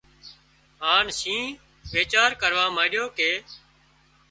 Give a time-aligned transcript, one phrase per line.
[0.83, 3.31] هانَ شينهن ويڇار ڪروا مانڏيو ڪي